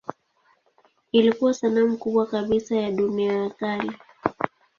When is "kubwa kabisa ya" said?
1.97-2.91